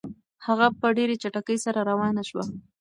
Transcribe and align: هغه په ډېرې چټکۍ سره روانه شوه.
هغه 0.45 0.67
په 0.79 0.87
ډېرې 0.97 1.15
چټکۍ 1.23 1.57
سره 1.65 1.79
روانه 1.89 2.23
شوه. 2.29 2.45